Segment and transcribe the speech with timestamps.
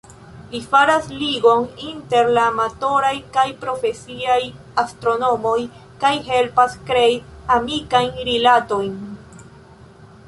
[0.51, 4.39] Li faras ligon inter la amatoraj kaj profesiaj
[4.85, 5.55] astronomoj
[6.05, 7.15] kaj helpas krei
[7.59, 8.93] amikajn rilatojn.